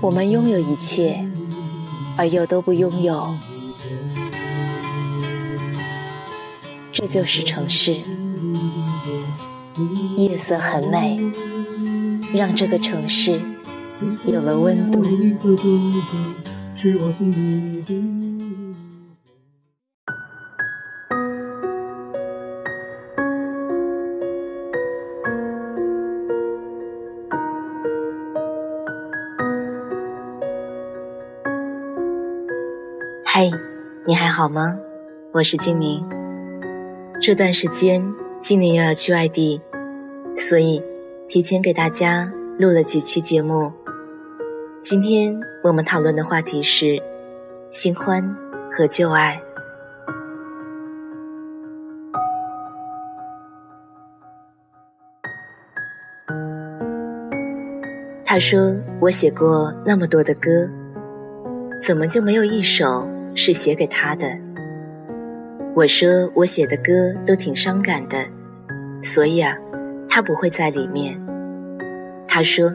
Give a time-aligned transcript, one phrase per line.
[0.00, 1.26] 我们拥有一切，
[2.16, 3.34] 而又都不拥有，
[6.92, 7.96] 这就是城市。
[10.16, 11.20] 夜色很美，
[12.32, 13.40] 让这个城市
[14.24, 15.02] 有了温度。
[34.08, 34.74] 你还好吗？
[35.34, 36.02] 我是精灵。
[37.20, 38.02] 这段时间，
[38.40, 39.60] 精灵又要去外地，
[40.34, 40.82] 所以
[41.28, 43.70] 提前给大家录了几期节目。
[44.80, 46.98] 今天我们讨论的话题是
[47.68, 48.34] 新欢
[48.72, 49.38] 和旧爱。
[58.24, 60.66] 他说：“我写过那么多的歌，
[61.82, 63.06] 怎么就没有一首？”
[63.38, 64.26] 是写给他的。
[65.76, 68.18] 我说我写的歌都挺伤感的，
[69.00, 69.56] 所以啊，
[70.08, 71.16] 他不会在里面。
[72.26, 72.74] 他说，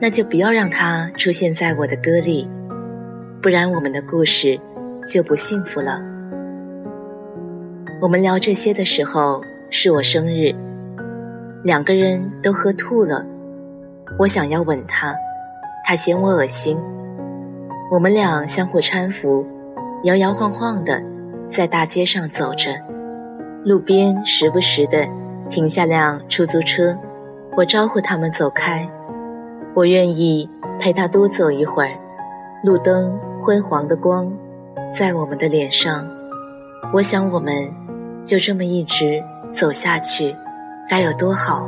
[0.00, 2.48] 那就不要让他出现在我的歌里，
[3.42, 4.56] 不然我们的故事
[5.04, 6.00] 就不幸福了。
[8.00, 10.54] 我们聊这些的时候是我生日，
[11.64, 13.26] 两个人都喝吐了。
[14.16, 15.12] 我想要吻他，
[15.84, 16.78] 他嫌我恶心。
[17.90, 19.44] 我们俩相互搀扶。
[20.04, 21.02] 摇摇晃晃的
[21.48, 22.72] 在大街上走着，
[23.64, 25.08] 路边时不时的
[25.48, 26.94] 停下辆出租车，
[27.56, 28.86] 我招呼他们走开。
[29.74, 31.92] 我愿意陪他多走一会儿。
[32.62, 34.30] 路灯昏黄的光
[34.92, 36.06] 在我们的脸上，
[36.92, 37.72] 我想我们
[38.26, 40.36] 就这么一直走下去，
[40.86, 41.66] 该有多好。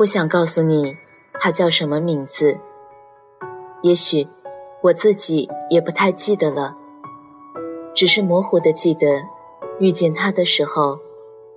[0.00, 0.96] 不想告诉你
[1.38, 2.58] 他叫什么名字，
[3.82, 4.26] 也许
[4.80, 6.74] 我自己也不太记得了，
[7.94, 9.06] 只是模糊的记得
[9.78, 10.98] 遇见他的时候，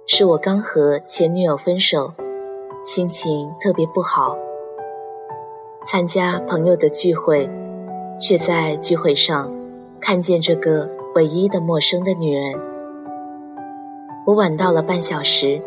[0.05, 2.11] 是我刚和前女友分手，
[2.83, 4.35] 心情特别不好。
[5.85, 7.49] 参加朋友的聚会，
[8.19, 9.49] 却在聚会上
[10.01, 12.59] 看见这个唯一的陌生的女人。
[14.27, 15.61] 我晚到了半小时，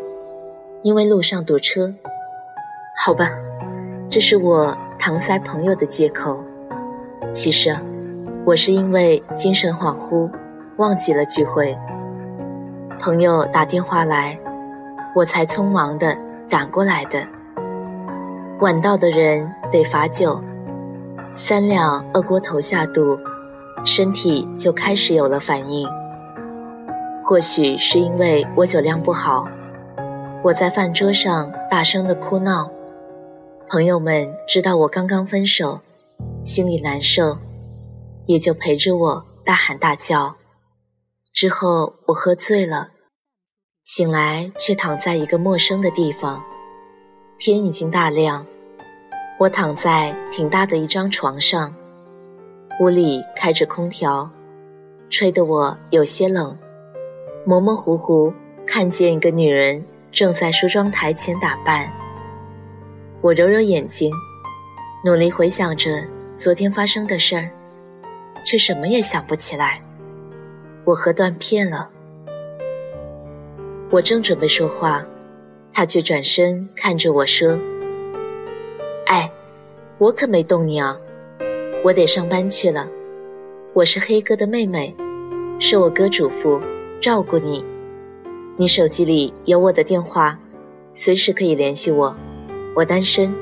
[0.83, 1.95] 因为路上堵车。
[2.99, 3.29] 好吧，
[4.09, 6.43] 这是我搪塞朋友的借口。
[7.31, 7.73] 其实，
[8.43, 10.29] 我是因为精神恍惚，
[10.77, 11.77] 忘记了聚会。
[12.99, 14.37] 朋友打电话来，
[15.15, 16.17] 我才匆忙的
[16.49, 17.23] 赶过来的。
[18.61, 20.41] 晚到的人得罚酒，
[21.35, 23.17] 三两二锅头下肚，
[23.85, 25.87] 身体就开始有了反应。
[27.23, 29.47] 或许是因为我酒量不好，
[30.41, 32.67] 我在饭桌上大声的哭闹。
[33.69, 35.81] 朋友们知道我刚刚分手，
[36.41, 37.37] 心里难受，
[38.25, 40.37] 也就陪着我大喊大叫。
[41.33, 42.91] 之后我喝醉了，
[43.83, 46.41] 醒来却躺在一个陌生的地方。
[47.37, 48.45] 天已经大亮，
[49.37, 51.75] 我躺在挺大的一张床上，
[52.79, 54.31] 屋里开着空调，
[55.09, 56.57] 吹得我有些冷。
[57.45, 58.33] 模模糊糊
[58.65, 61.91] 看见一个女人正在梳妆台前打扮。
[63.19, 64.13] 我揉揉眼睛，
[65.03, 66.03] 努力回想着
[66.35, 67.49] 昨天发生的事儿，
[68.43, 69.73] 却什么也想不起来。
[70.85, 71.89] 我喝断片了。
[73.89, 75.03] 我正准备说话，
[75.73, 77.59] 他却转身看着我说
[79.07, 79.29] ：“哎，
[79.97, 80.95] 我可没动你啊，
[81.83, 82.87] 我得上班去了。
[83.73, 84.95] 我是黑哥的妹妹，
[85.59, 86.61] 是我哥嘱咐
[87.01, 87.65] 照顾你。
[88.57, 90.37] 你手机里有我的电话，
[90.93, 92.15] 随时可以联系我。”
[92.77, 93.33] 我单身，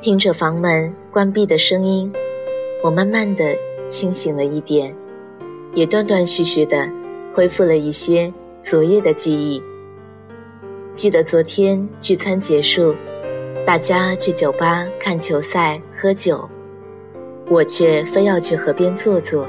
[0.00, 2.12] 听着房门关闭的声音，
[2.82, 3.56] 我慢慢的
[3.88, 4.92] 清醒了一点，
[5.72, 6.90] 也断断续续的
[7.32, 9.62] 恢复了一些昨夜的记忆。
[10.94, 12.92] 记得昨天聚餐结束，
[13.64, 16.44] 大家去酒吧看球赛喝酒，
[17.48, 19.46] 我却非要去河边坐坐。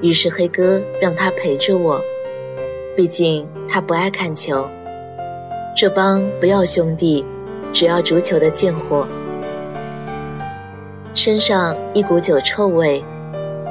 [0.00, 2.00] 于是黑哥让他陪着我，
[2.96, 4.64] 毕竟他不爱看球。
[5.76, 7.26] 这帮不要兄弟。
[7.72, 9.08] 只要足球的贱货，
[11.14, 13.02] 身上一股酒臭味，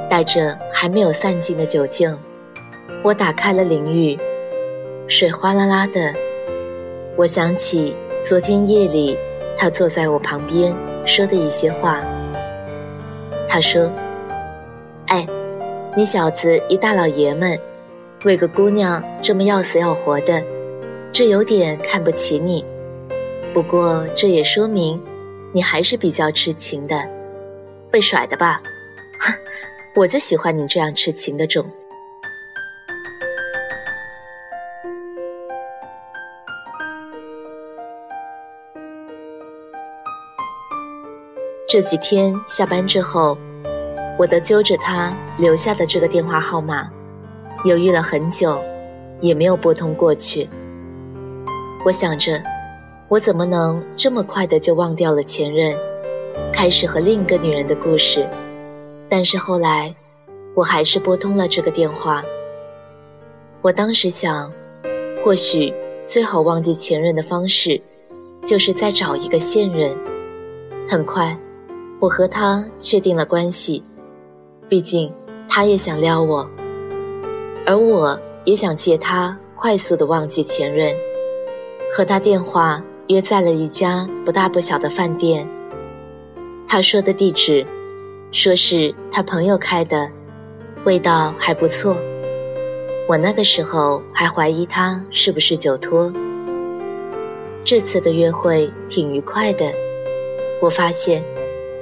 [0.10, 2.12] 带着还没有散尽的酒劲。
[3.04, 4.18] 我打开了淋浴，
[5.08, 6.14] 水哗啦啦的。
[7.16, 9.18] 我想起昨天夜里
[9.56, 10.76] 他坐在我旁边
[11.06, 12.02] 说的一些话。
[13.48, 13.92] 他说
[15.08, 15.28] ：“哎，
[15.96, 17.60] 你小子一大老爷们，
[18.24, 20.42] 为个姑娘这么要死要活的，
[21.12, 22.66] 这有点看不起你。
[23.54, 25.02] 不过这也说明，
[25.52, 27.08] 你还是比较痴情的，
[27.92, 28.62] 被甩的吧？
[29.20, 29.34] 哼，
[29.94, 31.66] 我就喜欢你这样痴情的种。
[41.68, 43.38] 这几天下班之后，
[44.18, 46.90] 我都揪着他留下的这个电话号码。
[47.64, 48.62] 犹豫了很久，
[49.20, 50.50] 也没有拨通过去。
[51.86, 52.42] 我想着，
[53.12, 55.78] 我怎么能这么快的就忘掉了前任，
[56.54, 58.26] 开始和另一个女人的故事？
[59.10, 59.94] 但是后来，
[60.56, 62.24] 我还是拨通了这个电话。
[63.62, 64.50] 我当时想，
[65.22, 65.74] 或许
[66.06, 67.82] 最好忘记前任的方式，
[68.46, 69.94] 就是再找一个现任。
[70.88, 71.38] 很快，
[72.00, 73.84] 我和他确定了关系，
[74.70, 75.14] 毕竟
[75.50, 76.50] 他也想撩我。
[77.66, 80.96] 而我也想借他快速的忘记前任，
[81.92, 82.82] 和他电话
[83.12, 85.46] 约在了一家不大不小的饭店。
[86.66, 87.66] 他说的地址，
[88.32, 90.10] 说是他朋友开的，
[90.86, 91.98] 味道还不错。
[93.10, 96.12] 我那个时候还怀疑他是不是酒托。
[97.66, 99.66] 这次的约会挺愉快的，
[100.62, 101.22] 我发现，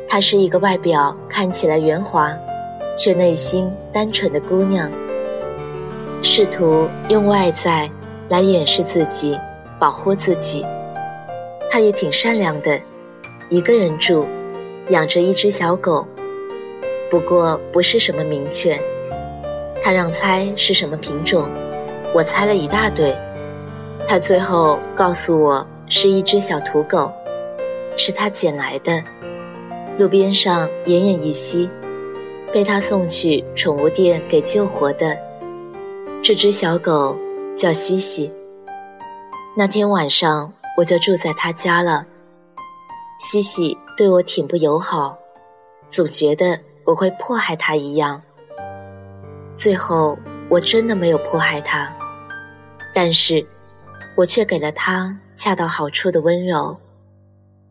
[0.08, 2.36] 她是一个外表看起来圆滑，
[2.98, 4.92] 却内心单纯的姑娘。
[6.24, 7.90] 试图用外在
[8.28, 9.38] 来掩饰自己，
[9.80, 10.66] 保护自己。
[11.70, 12.82] 他也挺善良的，
[13.48, 14.26] 一个人住，
[14.90, 16.06] 养着一只小狗，
[17.12, 18.82] 不过不是什么名犬。
[19.82, 21.48] 他让猜是什么品种，
[22.14, 23.16] 我猜了一大堆。
[24.08, 27.12] 他最后告诉我是一只小土狗，
[27.96, 29.04] 是他捡来的，
[29.98, 31.70] 路边上奄奄一息，
[32.52, 35.16] 被他送去宠物店给救活的。
[36.22, 37.16] 这只小狗
[37.56, 38.34] 叫西西。
[39.56, 42.06] 那天晚上我就住在他家了。
[43.20, 45.18] 西西对我挺不友好，
[45.90, 48.22] 总觉得我会迫害他一样。
[49.54, 50.18] 最后
[50.50, 51.94] 我真的没有迫害他，
[52.94, 53.46] 但是，
[54.16, 56.78] 我却给了他恰到好处的温柔，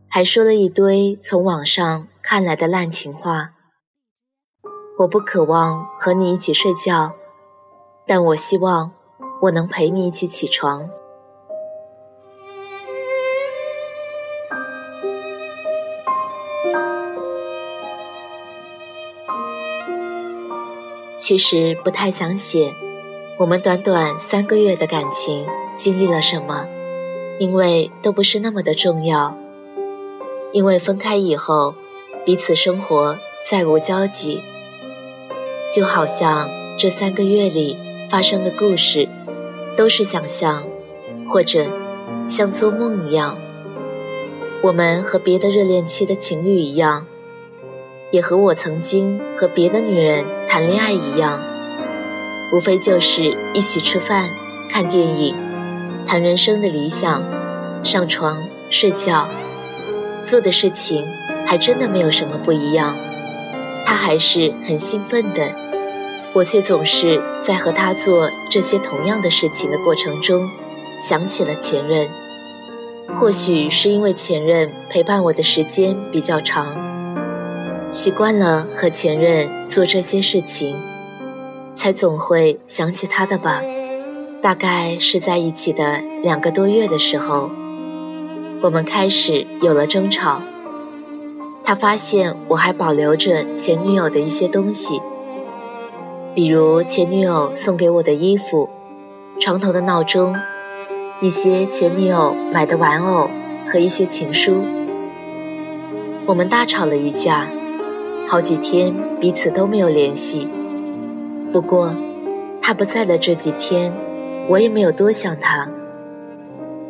[0.07, 3.53] 还说了一堆从网上看来的烂情话。
[4.99, 7.13] 我不渴望和你一起睡觉。
[8.05, 8.91] 但我希望
[9.43, 10.89] 我能陪你一起起床。
[21.29, 22.73] 其实不太想写
[23.37, 25.45] 我们短短三个月的感情
[25.75, 26.65] 经历了什么，
[27.37, 29.37] 因为都不是那么的重要。
[30.51, 31.75] 因为分开以后，
[32.25, 33.15] 彼此生活
[33.47, 34.41] 再无交集，
[35.71, 36.49] 就好像
[36.79, 37.77] 这三个月里。
[38.09, 39.07] 发生的故事，
[39.77, 40.63] 都是想象，
[41.29, 41.67] 或者
[42.27, 43.37] 像做梦一样。
[44.63, 47.05] 我们和别的热恋期的情侣一样，
[48.11, 51.39] 也和我曾经和别的女人谈恋爱一样，
[52.51, 54.29] 无非就是一起吃饭、
[54.69, 55.35] 看电影、
[56.07, 57.23] 谈人生的理想、
[57.83, 58.37] 上床
[58.69, 59.29] 睡觉，
[60.23, 61.05] 做的事情
[61.45, 62.95] 还真的没有什么不一样。
[63.85, 65.53] 他还是很兴奋的。
[66.33, 70.47] 我却总是在和他做这些同样的事情的过程中，
[71.01, 72.07] 想起了前任。
[73.17, 76.67] 或许是因为前任陪伴我的时间比较长，
[77.91, 80.75] 习惯了和前任做这些事情，
[81.73, 83.63] 才总会想起他的吧。
[84.43, 87.49] 大概是在一起的两个多月的时候，
[88.61, 90.41] 我们开始有了争吵。
[91.63, 95.01] 他发现我还保留着前女友的一些东西。
[96.35, 98.69] 比如前女友送给我的衣服、
[99.39, 100.35] 床头的闹钟、
[101.21, 103.29] 一些前女友买的玩偶
[103.67, 104.63] 和一些情书。
[106.27, 107.47] 我们大吵了一架，
[108.31, 110.47] 好几天彼此都没有联系。
[111.51, 111.95] 不过
[112.61, 113.91] 他不在的这几天，
[114.47, 115.67] 我也没有多想他，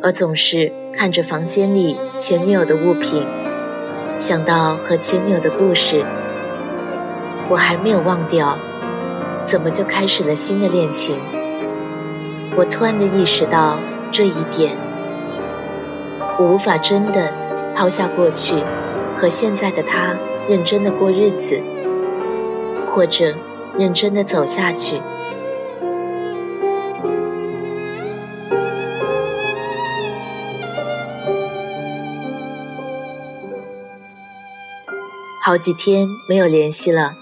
[0.02, 3.26] 而总是看着房间里前女友的物品，
[4.18, 6.04] 想到和前女友的故事，
[7.48, 8.58] 我还没有忘掉。
[9.42, 11.16] 怎么就开始了新的恋情？
[12.54, 13.78] 我突然的意识到
[14.12, 14.76] 这一点，
[16.38, 17.32] 我无法真的
[17.74, 18.62] 抛下过去，
[19.16, 20.14] 和现在的他
[20.50, 21.62] 认真的过日子，
[22.90, 23.36] 或者
[23.78, 25.00] 认真的走下去。
[35.40, 37.14] 好几天没有联系了，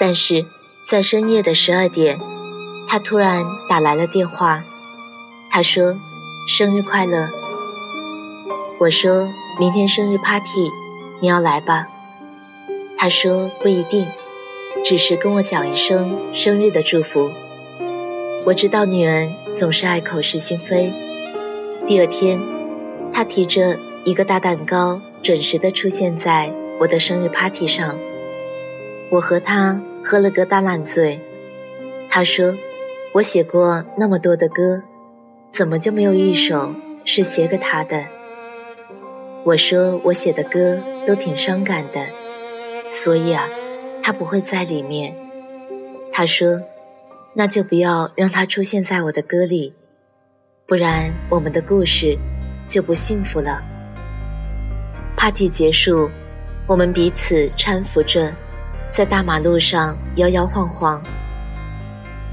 [0.00, 0.46] 但是。
[0.88, 2.16] 在深夜的十二点，
[2.86, 4.62] 他突然打来了电话，
[5.50, 5.96] 他说
[6.46, 7.28] ：“生日快乐。”
[8.78, 10.70] 我说明天生日 party，
[11.18, 11.88] 你要来吧？
[12.96, 14.06] 他说不一定，
[14.84, 17.30] 只是跟我讲一声生日的祝福。
[18.44, 20.92] 我知道女人总是爱口是心非。
[21.86, 22.40] 第二天，
[23.12, 27.98] 他提着一个大蛋糕，准时的出现在我的生日 party 上。
[29.10, 31.20] 我和他喝了个大烂醉。
[32.08, 32.56] 他说
[33.14, 34.82] ：“我写过那么多的歌，
[35.50, 36.74] 怎么就没有一首
[37.04, 38.06] 是写给他的？”
[39.44, 42.00] 我说：“我写的歌都挺伤感的，
[43.04, 43.44] 所以啊，
[44.02, 45.14] 他不会在里面。”
[46.10, 46.60] 他说。
[47.38, 49.74] 那就不要让它出现在我的歌里，
[50.66, 52.16] 不然我们的故事
[52.66, 53.62] 就不幸福了。
[55.18, 56.10] Party 结束，
[56.66, 58.32] 我们彼此搀扶着，
[58.90, 61.04] 在大马路上摇摇晃晃。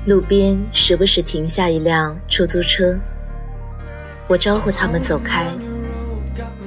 [0.06, 2.98] 路边时不时停下一辆出租车，
[4.30, 5.48] 我招呼他们走开，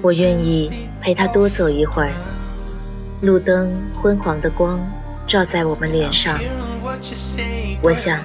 [0.03, 2.13] 我愿意陪他多走一会儿。
[3.21, 4.81] 路灯昏黄的光
[5.27, 6.39] 照在我们脸上。
[7.81, 8.25] 我想，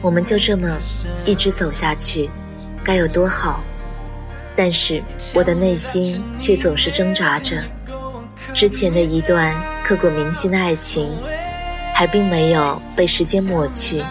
[0.00, 0.78] 我们就这么
[1.24, 2.30] 一直走下去，
[2.82, 3.62] 该有多好！
[4.56, 7.62] 但是我的内心却总是挣扎着，
[8.54, 11.16] 之前的一段刻骨铭心的爱情，
[11.94, 14.02] 还并没有被时间抹去，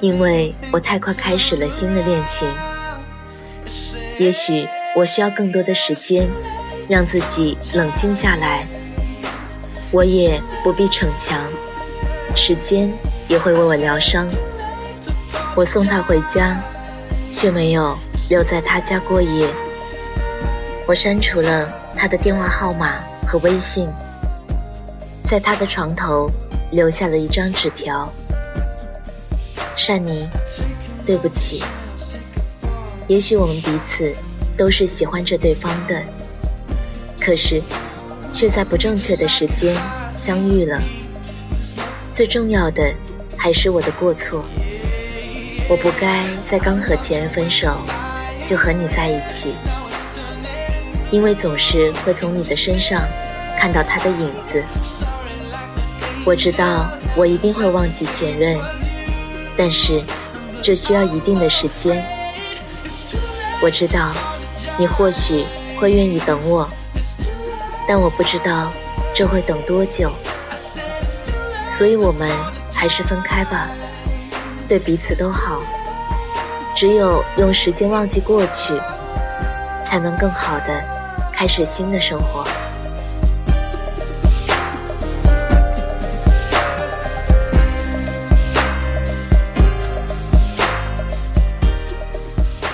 [0.00, 2.46] 因为我太快开始了新的恋情。
[4.18, 6.28] 也许我需要更多的时间，
[6.88, 8.55] 让自己冷静下来。
[9.96, 11.40] 我也不必逞强。
[12.34, 12.92] 时间
[13.28, 14.28] 也会为我疗伤。
[15.56, 16.60] 我送他回家，
[17.30, 17.96] 却没有
[18.28, 19.48] 留在他家过夜。
[20.86, 23.88] 我删除了他的电话号码和微信，
[25.24, 26.30] 在他的床头
[26.72, 28.06] 留下了一张纸条
[29.76, 30.28] ：“善妮，
[31.06, 31.62] 对不起。
[33.08, 34.14] 也许我们彼此
[34.58, 36.02] 都是喜欢着对方的，
[37.18, 37.62] 可是
[38.32, 39.76] 却在不正确的时间
[40.14, 40.80] 相遇了。”
[42.12, 42.94] 最重要的
[43.36, 44.44] 还是我的过错，
[45.68, 47.78] 我不该在刚和前任分手
[48.44, 49.54] 就和你在一起，
[51.10, 53.02] 因为总是会从你的身上
[53.58, 54.64] 看到他的影子。
[56.24, 58.58] 我知道我一定会忘记前任，
[59.56, 60.02] 但是
[60.62, 62.02] 这需要一定的时间。
[63.62, 64.12] 我知道
[64.78, 65.44] 你或许
[65.78, 66.68] 会愿意等我，
[67.86, 68.72] 但我不知道
[69.14, 70.10] 这会等多久。
[71.68, 72.30] 所以我们
[72.72, 73.68] 还是分开吧，
[74.68, 75.62] 对彼此都好。
[76.74, 78.74] 只有用时间忘记过去，
[79.82, 80.84] 才能更好的
[81.32, 82.44] 开始新的生活。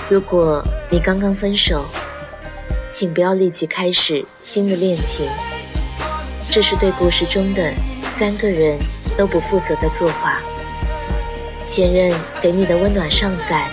[0.09, 1.85] 如果你刚刚分手，
[2.93, 5.27] 请不要立即开始新的恋情，
[6.51, 7.73] 这是对故事中的。
[8.15, 8.77] 三个人
[9.17, 10.39] 都不负责的做法。
[11.65, 13.67] 前任给你的温暖尚在，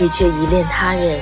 [0.00, 1.20] 你却依恋他人；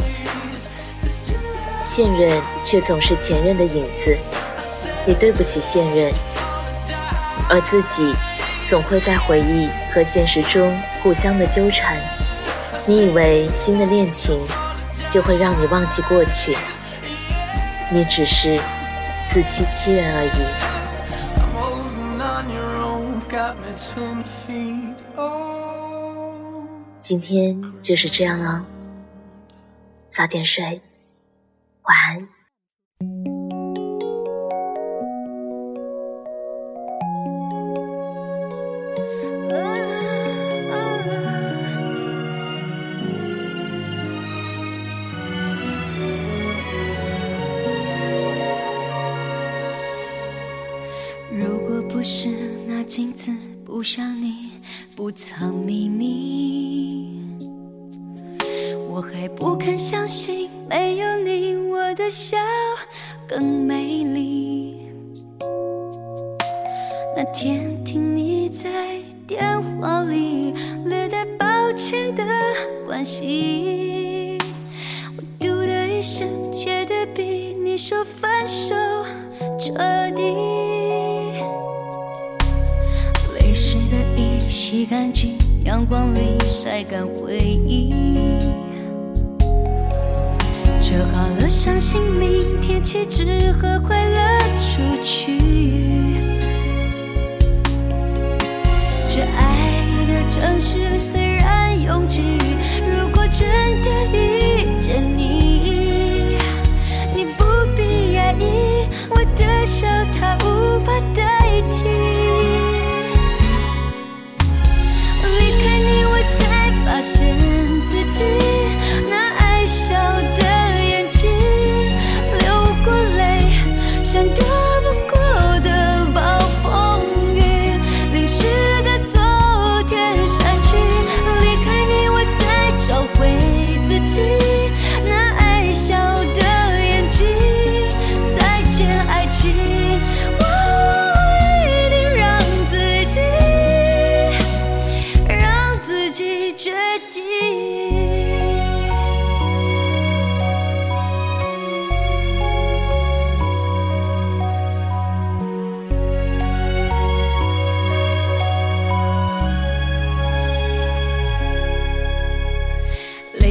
[1.82, 4.16] 现任却总是前任的影子，
[5.04, 6.12] 你对不起现任，
[7.48, 8.14] 而自己
[8.64, 11.96] 总会在回忆和现实中互相的纠缠。
[12.86, 14.40] 你以为新的恋情
[15.10, 16.56] 就会让你忘记过去，
[17.94, 18.58] 你只是
[19.28, 20.30] 自欺欺人而已。
[26.98, 28.64] 今天就是这样了，
[30.10, 30.80] 早点睡，
[31.82, 32.41] 晚安。
[55.14, 57.20] 藏秘密。
[58.88, 62.36] 我还不肯相信，没有你，我的笑
[63.26, 64.78] 更美丽。
[67.16, 70.54] 那天听你在电话里
[70.84, 72.24] 略带抱歉的
[72.86, 74.38] 关心，
[75.16, 78.74] 我嘟的一声，觉得比你说分手
[79.58, 80.71] 彻底。
[84.82, 87.94] 洗干净阳光里晒干回忆。
[90.80, 95.38] 折好了伤心明天起只和快乐出去。
[99.08, 102.36] 这爱的城市虽然拥挤
[102.90, 103.48] 如果真
[103.84, 104.31] 的遇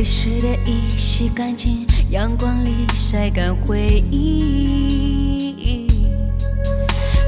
[0.01, 5.86] 泪湿的衣洗干净，阳光里晒干回忆，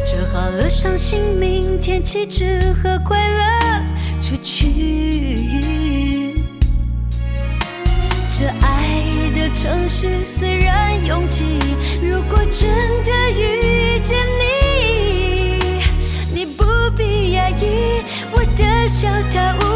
[0.07, 3.45] 折好了伤心，明天起只和快乐
[4.19, 6.33] 出去。
[8.35, 9.03] 这爱
[9.35, 11.43] 的城市虽然拥挤，
[12.01, 12.67] 如果真
[13.05, 15.83] 的遇见你，
[16.33, 16.63] 你不
[16.97, 18.01] 必压抑，
[18.31, 19.72] 我的笑太无。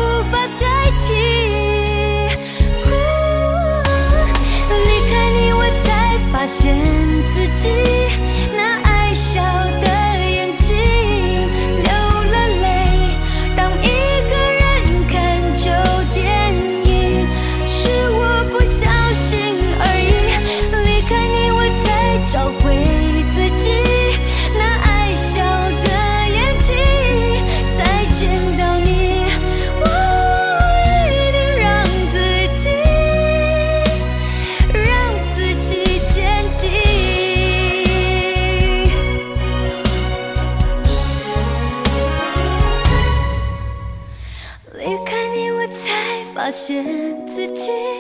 [46.47, 46.81] 发现
[47.27, 47.96] 自己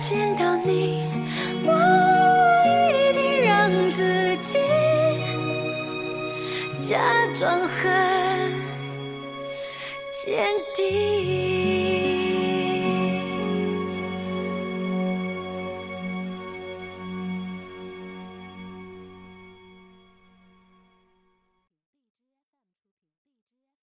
[0.00, 1.02] 见到你
[1.64, 1.72] 我
[2.92, 4.58] 一定让自己
[6.80, 6.98] 假
[7.34, 8.52] 装很
[10.14, 11.15] 坚定。